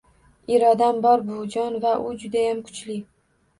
Irodam 0.55 1.01
bor, 1.03 1.25
buvijon, 1.27 1.77
va 1.85 1.93
u 2.07 2.11
judayam 2.25 2.65
kuchli... 2.73 3.01